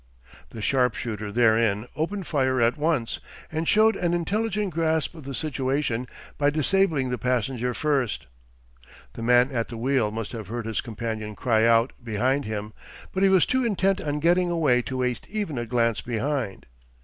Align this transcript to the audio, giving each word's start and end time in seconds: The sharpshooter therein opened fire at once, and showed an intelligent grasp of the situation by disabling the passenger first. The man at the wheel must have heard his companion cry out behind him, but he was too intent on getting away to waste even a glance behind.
The 0.49 0.63
sharpshooter 0.63 1.31
therein 1.31 1.85
opened 1.95 2.25
fire 2.25 2.59
at 2.59 2.75
once, 2.75 3.19
and 3.51 3.67
showed 3.67 3.95
an 3.95 4.15
intelligent 4.15 4.73
grasp 4.73 5.13
of 5.13 5.25
the 5.25 5.35
situation 5.35 6.07
by 6.39 6.49
disabling 6.49 7.11
the 7.11 7.19
passenger 7.19 7.75
first. 7.75 8.25
The 9.13 9.21
man 9.21 9.51
at 9.51 9.67
the 9.67 9.77
wheel 9.77 10.09
must 10.09 10.31
have 10.31 10.47
heard 10.47 10.65
his 10.65 10.81
companion 10.81 11.35
cry 11.35 11.65
out 11.67 11.93
behind 12.03 12.45
him, 12.45 12.73
but 13.13 13.21
he 13.21 13.29
was 13.29 13.45
too 13.45 13.63
intent 13.63 14.01
on 14.01 14.17
getting 14.19 14.49
away 14.49 14.81
to 14.81 14.97
waste 14.97 15.27
even 15.29 15.59
a 15.59 15.67
glance 15.67 16.01
behind. 16.01 16.65